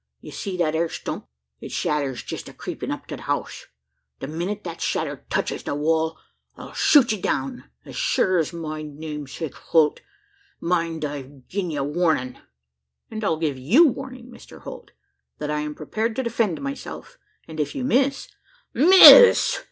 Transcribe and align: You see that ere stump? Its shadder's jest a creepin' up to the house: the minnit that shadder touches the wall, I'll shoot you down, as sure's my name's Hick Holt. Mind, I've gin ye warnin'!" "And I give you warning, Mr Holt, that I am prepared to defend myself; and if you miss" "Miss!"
You 0.19 0.31
see 0.31 0.57
that 0.57 0.73
ere 0.73 0.89
stump? 0.89 1.27
Its 1.59 1.75
shadder's 1.75 2.23
jest 2.23 2.49
a 2.49 2.53
creepin' 2.53 2.89
up 2.89 3.05
to 3.05 3.17
the 3.17 3.21
house: 3.21 3.67
the 4.17 4.25
minnit 4.27 4.63
that 4.63 4.81
shadder 4.81 5.27
touches 5.29 5.61
the 5.61 5.75
wall, 5.75 6.17
I'll 6.57 6.73
shoot 6.73 7.11
you 7.11 7.21
down, 7.21 7.65
as 7.85 7.95
sure's 7.95 8.51
my 8.51 8.81
name's 8.81 9.35
Hick 9.37 9.53
Holt. 9.53 10.01
Mind, 10.59 11.05
I've 11.05 11.47
gin 11.47 11.69
ye 11.69 11.81
warnin'!" 11.81 12.39
"And 13.11 13.23
I 13.23 13.35
give 13.35 13.59
you 13.59 13.89
warning, 13.89 14.31
Mr 14.31 14.61
Holt, 14.61 14.89
that 15.37 15.51
I 15.51 15.59
am 15.59 15.75
prepared 15.75 16.15
to 16.15 16.23
defend 16.23 16.59
myself; 16.61 17.19
and 17.47 17.59
if 17.59 17.75
you 17.75 17.83
miss" 17.83 18.27
"Miss!" 18.73 19.59